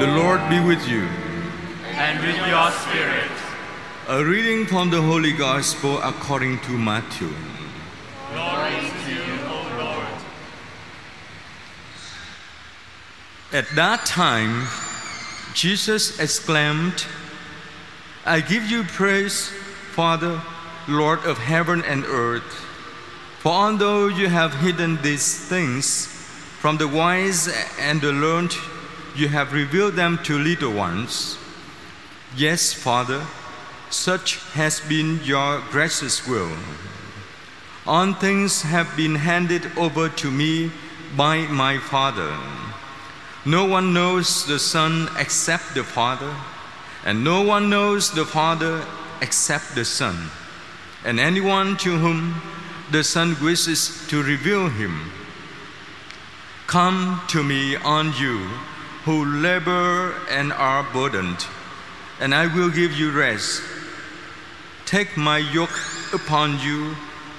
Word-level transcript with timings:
The 0.00 0.06
Lord 0.06 0.40
be 0.48 0.58
with 0.60 0.88
you. 0.88 1.06
and 1.92 2.20
with 2.20 2.34
your 2.34 2.70
spirit. 2.70 3.30
A 4.08 4.24
reading 4.24 4.64
from 4.64 4.88
the 4.88 5.02
Holy 5.02 5.32
Gospel 5.34 6.00
according 6.00 6.58
to 6.60 6.70
Matthew. 6.70 7.28
Glory 8.32 8.80
to 9.04 9.12
you, 9.12 9.38
O 9.44 9.76
Lord. 9.78 10.06
At 13.52 13.68
that 13.76 14.06
time, 14.06 14.66
Jesus 15.52 16.18
exclaimed, 16.18 17.04
I 18.24 18.40
give 18.40 18.70
you 18.70 18.84
praise, 18.84 19.52
Father, 19.92 20.40
Lord 20.88 21.26
of 21.26 21.36
heaven 21.36 21.84
and 21.84 22.06
earth. 22.06 22.64
For 23.40 23.52
although 23.52 24.08
you 24.08 24.30
have 24.30 24.54
hidden 24.54 25.02
these 25.02 25.46
things 25.46 26.06
from 26.58 26.78
the 26.78 26.88
wise 26.88 27.48
and 27.78 28.00
the 28.00 28.12
learned, 28.12 28.56
you 29.16 29.28
have 29.28 29.52
revealed 29.52 29.94
them 29.94 30.18
to 30.24 30.38
little 30.38 30.72
ones. 30.72 31.38
Yes, 32.36 32.72
Father, 32.72 33.26
such 33.90 34.36
has 34.52 34.80
been 34.80 35.20
your 35.24 35.60
gracious 35.70 36.26
will. 36.26 36.52
All 37.86 38.12
things 38.12 38.62
have 38.62 38.96
been 38.96 39.16
handed 39.16 39.76
over 39.76 40.08
to 40.08 40.30
me 40.30 40.70
by 41.16 41.38
my 41.48 41.78
Father. 41.78 42.36
No 43.44 43.64
one 43.64 43.92
knows 43.92 44.46
the 44.46 44.58
Son 44.58 45.08
except 45.18 45.74
the 45.74 45.82
Father, 45.82 46.34
and 47.04 47.24
no 47.24 47.42
one 47.42 47.68
knows 47.68 48.12
the 48.12 48.26
Father 48.26 48.84
except 49.20 49.74
the 49.74 49.84
Son, 49.84 50.30
and 51.04 51.18
anyone 51.18 51.76
to 51.78 51.96
whom 51.98 52.40
the 52.92 53.02
Son 53.02 53.36
wishes 53.42 54.06
to 54.08 54.22
reveal 54.22 54.68
him. 54.68 55.10
Come 56.66 57.22
to 57.28 57.42
me, 57.42 57.76
on 57.76 58.12
you 58.18 58.48
who 59.04 59.24
labor 59.24 60.14
and 60.28 60.52
are 60.52 60.82
burdened, 60.92 61.46
and 62.20 62.34
I 62.34 62.46
will 62.46 62.70
give 62.70 62.92
you 62.92 63.10
rest. 63.10 63.62
Take 64.84 65.16
my 65.16 65.38
yoke 65.38 65.80
upon 66.12 66.60
you 66.60 66.96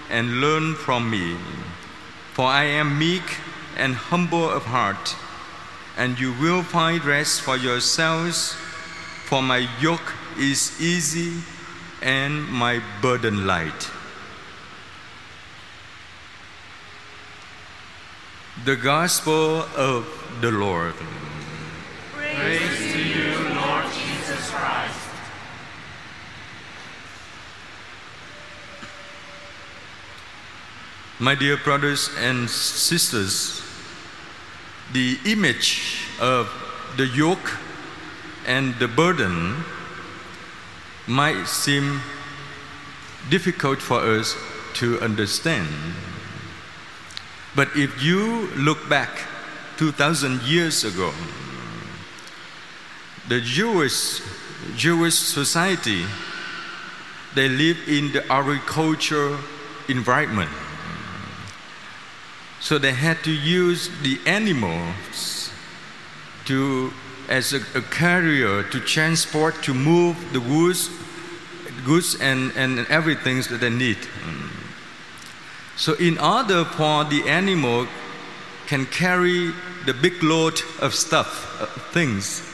and 0.10 0.42
learn 0.42 0.76
from 0.76 1.10
me, 1.10 1.38
for 2.34 2.46
I 2.46 2.64
am 2.64 2.98
meek 2.98 3.38
and 3.78 3.96
humble 3.96 4.50
of 4.50 4.66
heart, 4.66 5.16
and 5.98 6.20
you 6.20 6.34
will 6.34 6.64
find 6.64 7.04
rest 7.06 7.42
for 7.42 7.58
yourselves, 7.58 8.54
for 9.26 9.42
my 9.42 9.68
yoke 9.80 10.14
is 10.38 10.82
easy 10.82 11.42
and 12.02 12.48
my 12.48 12.82
burden 13.02 13.46
light. 13.46 13.90
The 18.66 18.76
Gospel 18.76 19.66
of 19.76 20.06
the 20.42 20.52
Lord. 20.52 20.96
My 31.22 31.36
dear 31.36 31.56
brothers 31.56 32.10
and 32.18 32.50
sisters, 32.50 33.62
the 34.92 35.20
image 35.24 36.08
of 36.20 36.50
the 36.98 37.06
yoke 37.06 37.60
and 38.48 38.74
the 38.80 38.88
burden 38.88 39.64
might 41.06 41.46
seem 41.46 42.02
difficult 43.30 43.84
for 43.84 44.00
us 44.00 44.36
to 44.78 45.00
understand. 45.02 45.68
But 47.56 47.68
if 47.76 48.02
you 48.02 48.48
look 48.58 48.90
back 48.90 49.28
2000 49.78 50.42
years 50.42 50.84
ago, 50.84 51.14
the 53.28 53.42
Jewish 53.42 54.24
Jewish 54.76 55.20
society 55.20 56.04
they 57.36 57.48
live 57.48 57.78
in 57.88 58.12
the 58.12 58.26
agriculture 58.32 59.38
environment. 59.88 60.50
So 62.62 62.78
they 62.78 62.94
had 62.94 63.24
to 63.24 63.32
use 63.32 63.90
the 64.04 64.20
animals 64.26 65.52
to 66.46 66.94
as 67.28 67.54
a, 67.54 67.62
a 67.76 67.82
carrier 67.82 68.64
to 68.64 68.80
transport 68.80 69.64
to 69.64 69.74
move 69.74 70.16
the 70.34 70.40
goods 70.40 70.90
goods 71.86 72.16
and, 72.22 72.52
and 72.56 72.86
everything 72.88 73.42
that 73.42 73.60
they 73.60 73.70
need. 73.70 73.98
So 75.76 75.94
in 75.94 76.20
order 76.20 76.66
for 76.66 77.04
the 77.06 77.28
animal 77.28 77.88
can 78.68 78.86
carry 78.86 79.52
the 79.86 79.94
big 79.94 80.22
load 80.22 80.62
of 80.80 80.94
stuff, 80.94 81.60
uh, 81.60 81.66
things, 81.92 82.48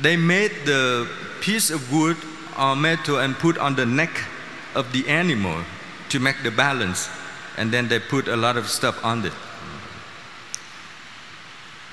they 0.00 0.16
made 0.16 0.52
the 0.64 1.08
piece 1.40 1.70
of 1.70 1.92
wood 1.92 2.16
or 2.58 2.76
metal 2.76 3.18
and 3.18 3.34
put 3.34 3.58
on 3.58 3.74
the 3.74 3.86
neck 3.86 4.24
of 4.74 4.92
the 4.92 5.08
animal 5.08 5.64
to 6.10 6.20
make 6.20 6.42
the 6.42 6.50
balance, 6.50 7.08
and 7.56 7.72
then 7.72 7.88
they 7.88 7.98
put 7.98 8.28
a 8.28 8.36
lot 8.36 8.56
of 8.56 8.68
stuff 8.68 9.02
on 9.04 9.24
it. 9.24 9.32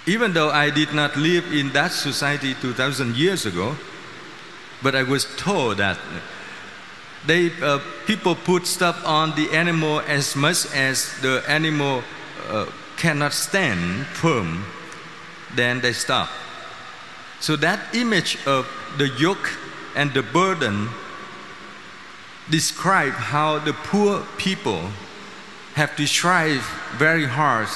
Even 0.05 0.33
though 0.33 0.49
I 0.49 0.69
did 0.71 0.93
not 0.93 1.15
live 1.15 1.53
in 1.53 1.73
that 1.73 1.91
society 1.91 2.55
2,000 2.55 3.15
years 3.15 3.45
ago, 3.45 3.75
but 4.81 4.95
I 4.95 5.03
was 5.03 5.25
told 5.37 5.77
that 5.77 5.99
they 7.25 7.51
uh, 7.61 7.79
people 8.07 8.35
put 8.35 8.65
stuff 8.65 9.05
on 9.05 9.35
the 9.35 9.51
animal 9.51 9.99
as 10.01 10.35
much 10.35 10.65
as 10.73 11.13
the 11.21 11.43
animal 11.47 12.03
uh, 12.49 12.65
cannot 12.97 13.33
stand 13.33 14.07
firm, 14.07 14.65
then 15.55 15.81
they 15.81 15.93
stop. 15.93 16.29
So 17.39 17.55
that 17.57 17.95
image 17.95 18.37
of 18.47 18.67
the 18.97 19.07
yoke 19.07 19.57
and 19.95 20.13
the 20.13 20.23
burden 20.23 20.89
describe 22.49 23.13
how 23.13 23.59
the 23.59 23.73
poor 23.73 24.25
people 24.37 24.89
have 25.75 25.95
to 25.95 26.05
strive 26.05 26.65
very 26.97 27.25
hard 27.25 27.67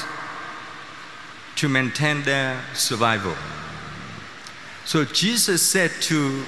to 1.55 1.69
maintain 1.69 2.23
their 2.23 2.61
survival. 2.73 3.35
So 4.83 5.05
Jesus 5.05 5.61
said 5.61 5.91
to 6.01 6.43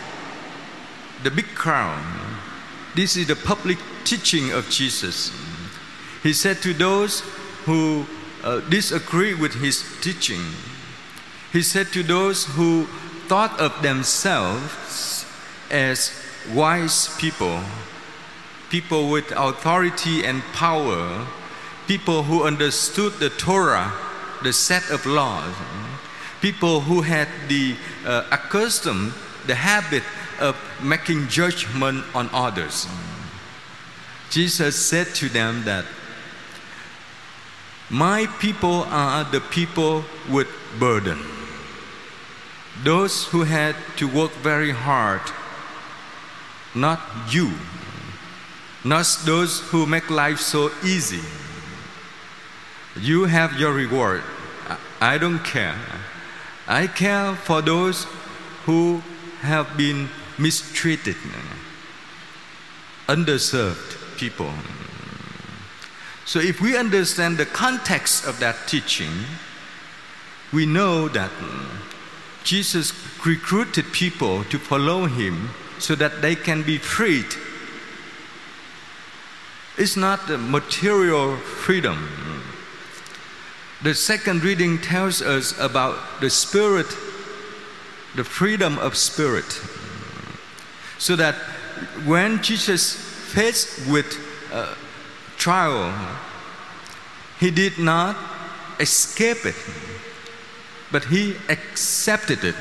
the 1.23 1.31
big 1.31 1.47
crowd, 1.55 2.03
this 2.95 3.15
is 3.15 3.27
the 3.27 3.35
public 3.35 3.77
teaching 4.03 4.51
of 4.51 4.69
Jesus. 4.69 5.31
He 6.23 6.33
said 6.33 6.57
to 6.61 6.73
those 6.73 7.21
who 7.65 8.05
uh, 8.43 8.59
disagree 8.69 9.33
with 9.33 9.53
his 9.55 9.83
teaching, 10.01 10.41
he 11.53 11.61
said 11.61 11.87
to 11.93 12.03
those 12.03 12.45
who 12.45 12.85
thought 13.27 13.59
of 13.59 13.81
themselves 13.81 15.25
as 15.71 16.11
wise 16.53 17.15
people, 17.17 17.61
people 18.69 19.09
with 19.09 19.31
authority 19.35 20.25
and 20.25 20.41
power, 20.53 21.25
people 21.87 22.23
who 22.23 22.43
understood 22.43 23.13
the 23.13 23.29
Torah, 23.29 23.93
the 24.43 24.53
set 24.53 24.89
of 24.89 25.05
laws, 25.05 25.53
people 26.41 26.81
who 26.81 27.01
had 27.01 27.27
the 27.47 27.75
uh, 28.05 28.25
accustomed, 28.31 29.13
the 29.45 29.55
habit 29.55 30.03
of 30.39 30.55
making 30.81 31.27
judgment 31.27 32.03
on 32.13 32.29
others. 32.33 32.87
Jesus 34.29 34.75
said 34.75 35.07
to 35.15 35.29
them 35.29 35.63
that 35.63 35.85
my 37.89 38.27
people 38.39 38.83
are 38.89 39.23
the 39.23 39.39
people 39.39 40.03
with 40.29 40.47
burden. 40.77 41.17
Those 42.83 43.25
who 43.27 43.43
had 43.43 43.75
to 43.95 44.07
work 44.07 44.31
very 44.33 44.71
hard, 44.71 45.21
not 46.75 46.99
you, 47.29 47.53
not 48.83 49.05
those 49.25 49.59
who 49.69 49.85
make 49.85 50.09
life 50.09 50.39
so 50.39 50.71
easy. 50.83 51.21
You 52.99 53.25
have 53.25 53.59
your 53.59 53.73
reward. 53.73 54.23
I 54.99 55.17
don't 55.17 55.43
care. 55.43 55.75
I 56.67 56.87
care 56.87 57.35
for 57.35 57.61
those 57.61 58.05
who 58.65 59.01
have 59.41 59.77
been 59.77 60.09
mistreated, 60.37 61.15
underserved 63.07 64.17
people. 64.17 64.51
So, 66.25 66.39
if 66.39 66.59
we 66.59 66.75
understand 66.75 67.37
the 67.37 67.45
context 67.45 68.25
of 68.27 68.39
that 68.39 68.67
teaching, 68.67 69.11
we 70.51 70.65
know 70.65 71.07
that 71.09 71.31
Jesus 72.43 72.93
recruited 73.25 73.85
people 73.93 74.43
to 74.45 74.59
follow 74.59 75.05
him 75.05 75.49
so 75.79 75.95
that 75.95 76.21
they 76.21 76.35
can 76.35 76.63
be 76.63 76.77
freed. 76.77 77.27
It's 79.77 79.95
not 79.95 80.27
the 80.27 80.37
material 80.37 81.37
freedom. 81.37 82.09
The 83.83 83.93
second 83.93 84.43
reading 84.43 84.79
tells 84.81 85.21
us 85.21 85.57
about 85.59 85.97
the 86.19 86.29
spirit, 86.29 86.87
the 88.15 88.23
freedom 88.23 88.79
of 88.79 88.95
spirit. 88.97 89.61
So 90.97 91.15
that 91.15 91.35
when 92.05 92.41
Jesus 92.41 92.95
faced 92.95 93.87
with 93.87 94.17
uh, 94.51 94.73
trial, 95.37 95.93
he 97.39 97.51
did 97.51 97.77
not 97.77 98.15
escape 98.79 99.45
it. 99.45 99.55
but 100.91 101.05
he 101.05 101.35
accepted 101.49 102.43
it 102.43 102.55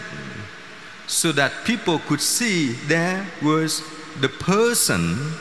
so 1.07 1.33
that 1.33 1.53
people 1.65 2.01
could 2.01 2.21
see 2.21 2.73
there 2.89 3.27
was 3.43 3.83
the 4.21 4.29
person 4.29 5.33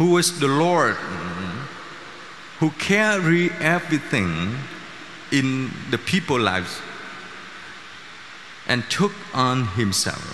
who 0.00 0.12
was 0.12 0.40
the 0.40 0.48
Lord 0.48 0.96
who 2.58 2.70
carry 2.78 3.50
everything 3.60 4.56
in 5.30 5.70
the 5.90 5.98
people's 5.98 6.40
lives 6.40 6.80
and 8.66 8.82
took 8.88 9.12
on 9.34 9.66
himself 9.66 10.24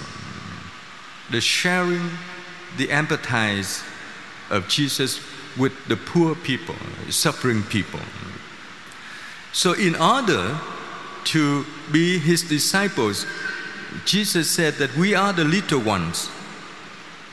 the 1.33 1.41
sharing, 1.41 2.11
the 2.77 2.87
empathize 2.87 3.85
of 4.51 4.69
Jesus 4.69 5.19
with 5.57 5.73
the 5.89 5.97
poor 5.97 6.37
people, 6.37 6.77
suffering 7.11 7.65
people. 7.65 7.99
So, 9.53 9.73
in 9.73 9.97
order 9.97 10.61
to 11.25 11.67
be 11.91 12.21
his 12.21 12.45
disciples, 12.45 13.27
Jesus 14.05 14.49
said 14.49 14.75
that 14.75 14.97
we 14.97 15.17
are 15.17 15.33
the 15.33 15.43
little 15.43 15.81
ones, 15.81 16.31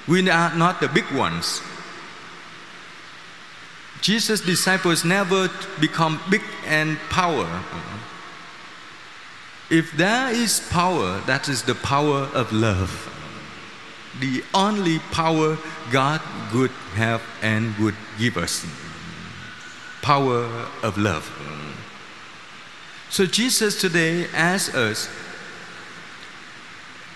we 0.07 0.27
are 0.31 0.55
not 0.55 0.81
the 0.81 0.87
big 0.87 1.11
ones. 1.11 1.61
Jesus' 4.03 4.41
disciples 4.41 5.05
never 5.05 5.49
become 5.79 6.19
big 6.29 6.41
and 6.65 6.97
power. 7.09 7.47
If 9.69 9.93
there 9.93 10.29
is 10.29 10.59
power, 10.69 11.21
that 11.21 11.47
is 11.47 11.63
the 11.63 11.73
power 11.73 12.29
of 12.33 12.51
love. 12.51 12.91
The 14.19 14.43
only 14.53 14.99
power 14.99 15.57
God 15.89 16.19
would 16.53 16.71
have 16.95 17.21
and 17.41 17.73
would 17.77 17.95
give 18.19 18.35
us. 18.35 18.65
Power 20.01 20.49
of 20.83 20.97
love. 20.97 21.23
So 23.09 23.25
Jesus 23.25 23.79
today 23.79 24.27
asks 24.33 24.75
us, 24.75 25.07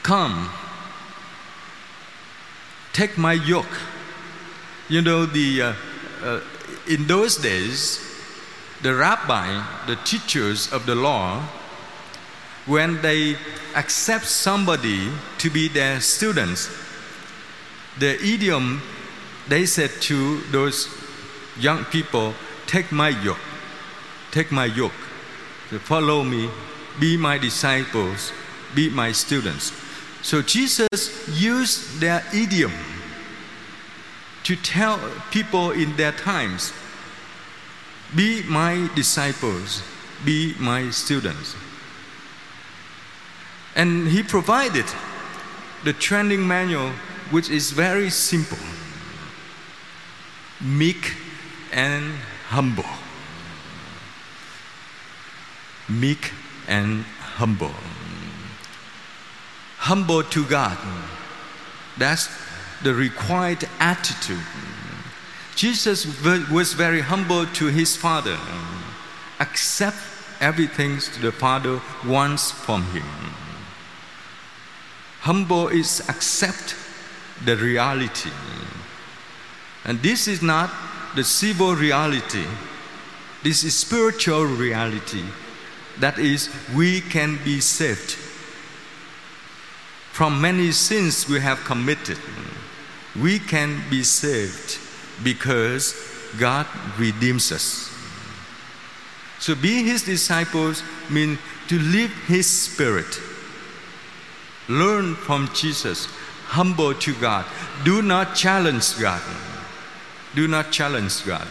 come, 0.04 0.50
take 2.94 3.18
my 3.18 3.34
yoke. 3.34 3.78
You 4.88 5.01
know, 5.01 5.25
the, 5.25 5.62
uh, 5.62 5.74
uh, 6.24 6.39
in 6.88 7.07
those 7.07 7.38
days, 7.38 8.00
the 8.81 8.94
rabbi, 8.94 9.63
the 9.88 9.95
teachers 9.98 10.72
of 10.72 10.86
the 10.86 10.95
law, 10.95 11.42
when 12.66 13.01
they 13.01 13.36
accept 13.75 14.25
somebody 14.25 15.10
to 15.38 15.50
be 15.50 15.68
their 15.68 16.00
students, 16.01 16.69
the 18.00 18.22
idiom 18.24 18.81
they 19.48 19.66
said 19.66 19.89
to 20.01 20.42
those 20.51 20.89
young 21.60 21.86
people, 21.86 22.34
take 22.66 22.92
my 22.92 23.10
yoke, 23.10 23.39
take 24.31 24.51
my 24.51 24.66
yoke, 24.66 24.92
follow 25.81 26.24
me, 26.24 26.50
be 27.00 27.16
my 27.16 27.38
disciples, 27.38 28.31
be 28.75 28.89
my 28.89 29.12
students. 29.12 29.72
So 30.22 30.42
Jesus 30.42 31.28
used 31.30 32.01
their 32.01 32.24
idiom 32.34 32.74
to 34.48 34.56
tell 34.56 34.98
people 35.30 35.72
in 35.72 35.94
their 35.98 36.14
times, 36.14 36.72
be 38.16 38.44
my 38.44 38.90
disciples, 38.96 39.84
be 40.24 40.56
my 40.58 40.90
students. 40.90 41.54
And 43.76 44.08
he 44.08 44.24
provided 44.24 44.86
the 45.84 45.92
training 45.92 46.48
manual, 46.48 46.92
which 47.30 47.50
is 47.50 47.72
very 47.72 48.10
simple 48.10 48.58
meek 50.62 51.16
and 51.74 52.14
humble. 52.48 52.92
Meek 55.90 56.32
and 56.70 57.04
humble. 57.36 57.76
Humble 59.80 60.24
to 60.24 60.46
God. 60.46 60.78
That's 61.98 62.30
the 62.83 62.94
required 62.94 63.68
attitude. 63.79 64.44
Jesus 65.56 66.06
was 66.51 66.74
very 66.74 67.01
humble 67.01 67.45
to 67.47 67.68
his 67.68 67.95
Father. 67.95 68.38
Accept 69.39 69.97
everything 70.39 71.00
the 71.21 71.31
Father 71.31 71.81
wants 72.06 72.51
from 72.51 72.83
him. 72.91 73.06
Humble 75.21 75.68
is 75.68 76.01
accept 76.07 76.75
the 77.44 77.56
reality. 77.56 78.31
And 79.83 80.01
this 80.01 80.27
is 80.27 80.41
not 80.41 80.69
the 81.15 81.24
civil 81.24 81.75
reality. 81.75 82.45
This 83.44 83.63
is 83.63 83.75
spiritual 83.75 84.45
reality. 84.45 85.24
That 86.00 86.19
is, 86.19 86.50
we 86.75 87.01
can 87.01 87.39
be 87.44 87.59
saved 87.59 88.15
from 90.12 90.41
many 90.41 90.71
sins 90.71 91.29
we 91.29 91.39
have 91.39 91.63
committed. 91.63 92.18
We 93.19 93.40
can 93.40 93.84
be 93.90 94.04
saved 94.04 94.80
because 95.24 95.96
God 96.40 96.68
redeems 96.98 97.52
us. 97.52 97.94
So, 99.40 99.56
being 99.56 99.86
His 99.86 100.04
disciples 100.04 100.84
means 101.10 101.40
to 101.68 101.80
live 101.80 102.12
His 102.28 102.50
Spirit. 102.50 103.19
Learn 104.68 105.16
from 105.16 105.50
Jesus, 105.54 106.06
humble 106.48 106.94
to 106.96 107.14
God. 107.16 107.46
Do 107.84 108.02
not 108.02 108.36
challenge 108.36 109.00
God. 109.00 109.22
Do 110.36 110.48
not 110.48 110.72
challenge 110.72 111.25
God. 111.25 111.48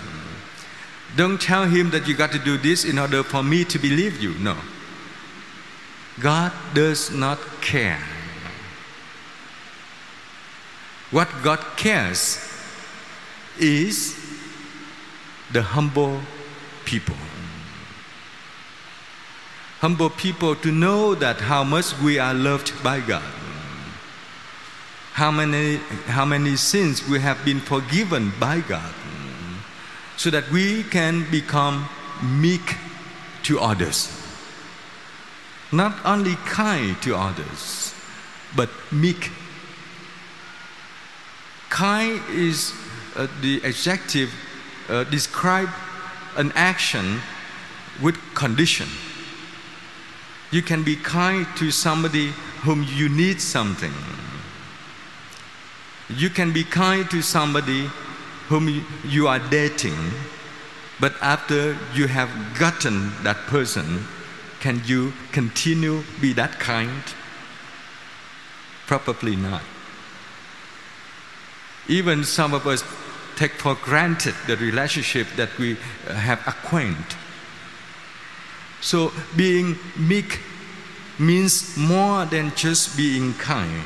Don't 1.17 1.41
tell 1.41 1.65
Him 1.65 1.91
that 1.91 2.07
you 2.07 2.15
got 2.15 2.33
to 2.33 2.39
do 2.39 2.59
this 2.59 2.85
in 2.85 2.99
order 2.99 3.23
for 3.23 3.43
me 3.43 3.65
to 3.65 3.79
believe 3.79 4.21
you. 4.23 4.35
No. 4.35 4.57
God 6.21 6.53
does 6.75 7.11
not 7.11 7.39
care. 7.61 8.03
What 11.11 11.29
God 11.43 11.61
cares 11.77 12.39
is 13.59 14.19
the 15.53 15.63
humble 15.63 16.21
people. 16.85 17.15
Humble 19.81 20.11
people 20.11 20.57
to 20.57 20.73
know 20.73 21.15
that 21.15 21.41
how 21.41 21.63
much 21.63 21.97
we 22.01 22.19
are 22.19 22.35
loved 22.35 22.73
by 22.83 23.01
God. 23.01 23.23
How 25.13 25.31
many, 25.31 25.77
how 26.07 26.25
many 26.25 26.57
sins 26.57 27.07
we 27.09 27.21
have 27.21 27.45
been 27.45 27.61
forgiven 27.61 28.33
by 28.41 28.61
God. 28.61 28.93
So 30.17 30.31
that 30.31 30.51
we 30.51 30.83
can 30.83 31.31
become 31.31 31.89
meek 32.23 32.77
to 33.45 33.61
others. 33.61 34.11
Not 35.71 35.95
only 36.05 36.35
kind 36.47 37.01
to 37.03 37.15
others, 37.15 37.95
but 38.57 38.71
meek 38.91 39.31
Kind 41.77 42.23
is 42.31 42.73
uh, 43.17 43.27
the 43.43 43.61
adjective 43.63 44.33
uh, 44.89 45.05
describe 45.05 45.69
an 46.39 46.51
action 46.55 47.21
with 48.03 48.17
condition. 48.35 48.89
You 50.51 50.63
can 50.63 50.85
be 50.85 50.97
kind 50.97 51.47
to 51.59 51.71
somebody 51.71 52.29
whom 52.63 52.83
you 52.95 53.11
need 53.11 53.43
something. 53.43 53.93
You 56.09 56.31
can 56.31 56.51
be 56.51 56.65
kind 56.65 57.11
to 57.11 57.21
somebody 57.21 57.91
whom 58.49 58.83
you 59.05 59.29
are 59.29 59.41
dating, 59.51 59.99
but 60.99 61.13
after 61.21 61.77
you 61.93 62.07
have 62.07 62.31
gotten 62.59 63.13
that 63.23 63.37
person, 63.49 64.07
can 64.61 64.81
you 64.87 65.13
continue 65.31 66.05
be 66.23 66.33
that 66.33 66.59
kind? 66.59 67.03
Probably 68.87 69.37
not. 69.37 69.76
Even 71.89 72.25
some 72.25 72.53
of 72.53 72.67
us 72.67 72.83
take 73.37 73.53
for 73.53 73.75
granted 73.75 74.35
the 74.47 74.57
relationship 74.57 75.27
that 75.37 75.57
we 75.59 75.77
uh, 76.09 76.15
have 76.15 76.41
acquainted. 76.47 77.17
So 78.81 79.13
being 79.37 79.79
meek 79.97 80.41
means 81.19 81.77
more 81.77 82.25
than 82.25 82.53
just 82.57 82.97
being 82.97 83.35
kind. 83.35 83.85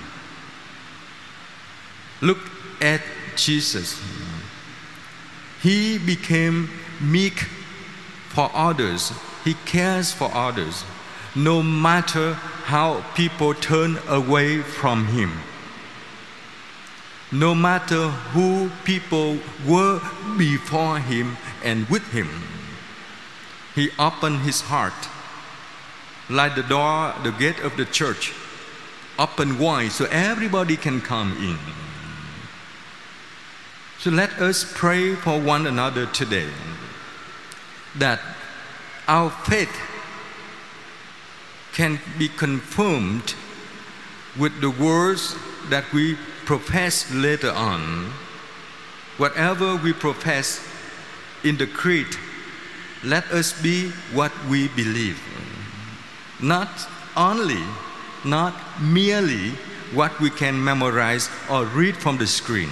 Look 2.20 2.38
at 2.80 3.00
Jesus. 3.36 4.00
He 5.62 5.98
became 5.98 6.70
meek 7.00 7.40
for 8.28 8.50
others. 8.54 9.12
He 9.44 9.54
cares 9.66 10.12
for 10.12 10.30
others, 10.34 10.84
no 11.34 11.62
matter 11.62 12.34
how 12.34 13.02
people 13.14 13.54
turn 13.54 13.98
away 14.08 14.58
from 14.62 15.06
him 15.06 15.32
no 17.32 17.54
matter 17.54 18.08
who 18.32 18.70
people 18.84 19.38
were 19.66 20.00
before 20.36 20.98
him 20.98 21.36
and 21.62 21.88
with 21.88 22.06
him. 22.12 22.28
He 23.74 23.90
opened 23.98 24.40
his 24.40 24.62
heart 24.62 25.08
like 26.28 26.54
the 26.54 26.62
door, 26.62 27.14
the 27.22 27.32
gate 27.32 27.60
of 27.60 27.76
the 27.76 27.84
church, 27.84 28.32
open 29.18 29.58
wide 29.58 29.92
so 29.92 30.06
everybody 30.06 30.76
can 30.76 31.00
come 31.00 31.36
in. 31.38 31.58
So 33.98 34.10
let 34.10 34.32
us 34.40 34.64
pray 34.74 35.14
for 35.14 35.38
one 35.38 35.66
another 35.66 36.06
today 36.06 36.48
that 37.98 38.20
our 39.06 39.30
faith 39.30 39.76
can 41.72 42.00
be 42.18 42.28
confirmed 42.28 43.34
with 44.38 44.60
the 44.60 44.70
words 44.70 45.36
that 45.68 45.84
we 45.92 46.16
profess 46.50 47.08
later 47.14 47.52
on. 47.52 48.10
Whatever 49.18 49.76
we 49.76 49.92
profess 49.92 50.58
in 51.44 51.56
the 51.56 51.66
creed, 51.68 52.08
let 53.04 53.22
us 53.30 53.54
be 53.62 53.90
what 54.12 54.32
we 54.50 54.66
believe. 54.74 55.16
Not 56.42 56.68
only, 57.16 57.62
not 58.24 58.52
merely 58.82 59.50
what 59.94 60.18
we 60.18 60.28
can 60.28 60.58
memorize 60.58 61.30
or 61.48 61.66
read 61.66 61.96
from 61.96 62.18
the 62.18 62.26
screen. 62.26 62.70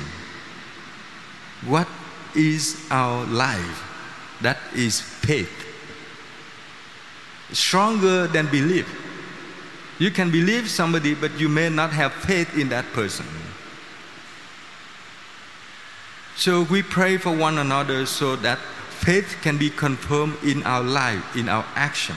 What 1.65 1.87
is 2.35 2.85
our 2.91 3.27
life? 3.27 3.79
That 4.41 4.59
is 4.75 5.01
faith. 5.01 5.55
Stronger 7.53 8.27
than 8.27 8.51
belief. 8.51 8.91
You 10.01 10.11
can 10.11 10.33
believe 10.33 10.69
somebody, 10.69 11.15
but 11.15 11.39
you 11.39 11.49
may 11.49 11.69
not 11.69 11.93
have 11.93 12.13
faith 12.13 12.59
in 12.59 12.71
that 12.71 12.85
person. 12.93 13.27
So 16.39 16.63
we 16.63 16.85
pray 16.85 17.17
for 17.17 17.37
one 17.37 17.59
another 17.59 18.07
so 18.07 18.37
that 18.37 18.61
faith 18.91 19.39
can 19.43 19.59
be 19.59 19.71
confirmed 19.71 20.37
in 20.45 20.63
our 20.63 20.85
life, 20.85 21.37
in 21.37 21.49
our 21.49 21.67
action. 21.75 22.15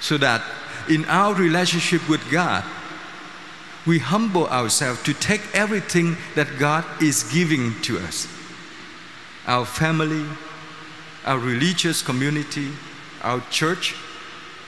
So 0.00 0.18
that 0.18 0.40
in 0.88 1.04
our 1.06 1.34
relationship 1.34 2.08
with 2.08 2.20
God, 2.30 2.62
we 3.84 3.98
humble 3.98 4.46
ourselves 4.46 5.02
to 5.02 5.14
take 5.14 5.40
everything 5.52 6.16
that 6.36 6.60
God 6.60 6.84
is 7.02 7.24
giving 7.24 7.74
to 7.82 7.98
us 7.98 8.28
our 9.48 9.66
family, 9.66 10.24
our 11.26 11.40
religious 11.40 12.02
community, 12.02 12.70
our 13.22 13.40
church, 13.50 13.96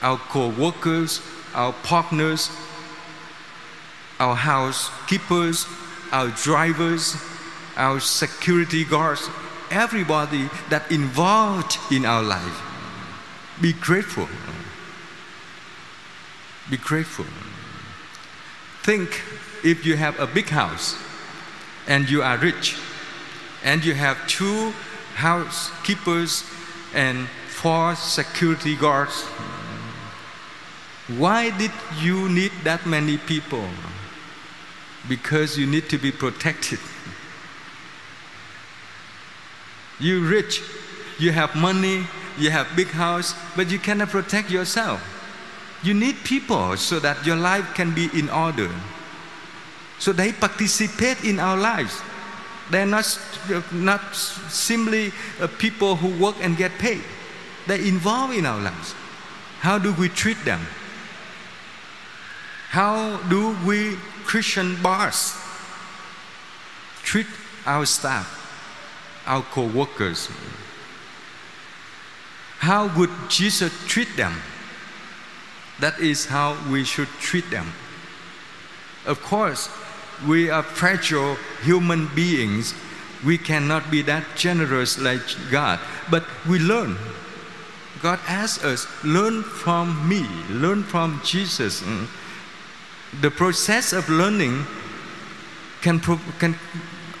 our 0.01 0.17
co 0.17 0.49
workers, 0.49 1.21
our 1.55 1.71
partners, 1.83 2.51
our 4.19 4.35
housekeepers, 4.35 5.65
our 6.11 6.27
drivers, 6.43 7.15
our 7.75 7.99
security 7.99 8.83
guards, 8.83 9.29
everybody 9.69 10.49
that 10.69 10.91
involved 10.91 11.77
in 11.91 12.05
our 12.05 12.23
life. 12.23 12.61
Be 13.61 13.73
grateful. 13.73 14.27
Be 16.69 16.77
grateful. 16.77 17.25
Think 18.83 19.21
if 19.63 19.85
you 19.85 19.95
have 19.95 20.19
a 20.19 20.27
big 20.27 20.49
house 20.49 20.95
and 21.87 22.09
you 22.09 22.23
are 22.23 22.37
rich 22.37 22.77
and 23.63 23.85
you 23.85 23.93
have 23.93 24.17
two 24.27 24.71
housekeepers 25.15 26.43
and 26.93 27.27
four 27.47 27.95
security 27.95 28.75
guards 28.75 29.25
why 31.17 31.49
did 31.57 31.71
you 31.99 32.29
need 32.29 32.51
that 32.63 32.85
many 32.85 33.17
people? 33.17 33.67
Because 35.09 35.57
you 35.57 35.65
need 35.67 35.89
to 35.89 35.97
be 35.97 36.11
protected. 36.11 36.79
You 40.01 40.27
rich, 40.27 40.61
you 41.17 41.31
have 41.31 41.55
money, 41.55 42.05
you 42.37 42.49
have 42.49 42.67
big 42.75 42.87
house, 42.87 43.33
but 43.55 43.71
you 43.71 43.79
cannot 43.79 44.09
protect 44.09 44.51
yourself. 44.51 45.01
You 45.83 45.93
need 45.93 46.17
people 46.25 46.75
so 46.75 46.99
that 46.99 47.25
your 47.25 47.37
life 47.37 47.73
can 47.73 47.95
be 47.95 48.09
in 48.13 48.29
order. 48.29 48.69
So 49.99 50.11
they 50.11 50.33
participate 50.33 51.23
in 51.23 51.39
our 51.39 51.55
lives. 51.55 52.01
They're 52.69 52.85
not, 52.85 53.05
not 53.71 54.15
simply 54.15 55.11
uh, 55.39 55.47
people 55.57 55.95
who 55.95 56.21
work 56.23 56.35
and 56.41 56.57
get 56.57 56.71
paid. 56.79 57.01
They're 57.67 57.81
involved 57.81 58.33
in 58.33 58.45
our 58.45 58.59
lives. 58.59 58.93
How 59.59 59.77
do 59.77 59.93
we 59.93 60.09
treat 60.09 60.43
them? 60.43 60.59
How 62.69 63.17
do 63.29 63.55
we 63.65 63.97
Christian 64.25 64.81
boss 64.81 65.37
treat 67.03 67.27
our 67.65 67.85
staff, 67.85 68.25
our 69.25 69.41
co 69.41 69.65
workers? 69.65 70.29
How 72.59 72.87
would 72.97 73.09
Jesus 73.29 73.73
treat 73.87 74.15
them? 74.17 74.41
That 75.79 75.99
is 75.99 76.27
how 76.27 76.57
we 76.69 76.83
should 76.83 77.09
treat 77.19 77.49
them. 77.49 77.73
Of 79.05 79.21
course, 79.23 79.69
we 80.27 80.49
are 80.49 80.61
fragile 80.61 81.37
human 81.63 82.07
beings. 82.13 82.75
We 83.25 83.37
cannot 83.37 83.89
be 83.89 84.01
that 84.03 84.25
generous 84.35 84.99
like 84.99 85.21
God, 85.49 85.79
but 86.09 86.23
we 86.47 86.59
learn. 86.59 86.97
God 88.01 88.19
asks 88.27 88.63
us, 88.63 88.87
learn 89.03 89.43
from 89.43 90.07
me, 90.09 90.25
learn 90.49 90.83
from 90.83 91.21
Jesus 91.23 91.81
mm. 91.81 92.07
the 93.21 93.29
process 93.29 93.93
of 93.93 94.09
learning 94.09 94.65
can, 95.81 95.99
can 95.99 96.55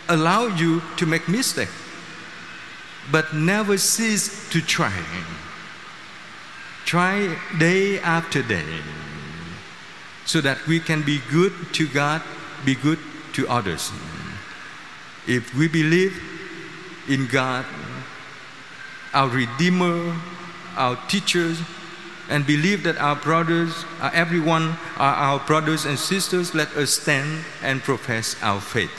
allow 0.09 0.47
you 0.47 0.81
to 0.97 1.05
make 1.05 1.27
mistakes, 1.27 1.71
but 3.09 3.33
never 3.33 3.77
cease 3.77 4.49
to 4.51 4.61
try. 4.61 4.93
Try 6.85 7.37
day 7.57 7.99
after 7.99 8.43
day 8.43 8.65
so 10.25 10.41
that 10.41 10.65
we 10.67 10.79
can 10.79 11.01
be 11.03 11.19
good 11.31 11.53
to 11.73 11.87
God, 11.87 12.21
be 12.65 12.75
good 12.75 12.99
to 13.33 13.47
others. 13.47 13.91
If 15.27 15.55
we 15.55 15.67
believe 15.67 16.19
in 17.07 17.27
God, 17.27 17.65
our 19.13 19.29
Redeemer, 19.29 20.15
our 20.75 20.97
teachers, 21.07 21.59
and 22.29 22.47
believe 22.47 22.83
that 22.83 22.97
our 22.97 23.15
brothers, 23.15 23.85
uh, 23.99 24.09
everyone 24.13 24.77
are 24.97 25.15
our 25.15 25.39
brothers 25.39 25.85
and 25.85 25.99
sisters, 25.99 26.55
let 26.55 26.69
us 26.77 26.91
stand 26.91 27.43
and 27.61 27.83
profess 27.83 28.35
our 28.41 28.61
faith. 28.61 28.91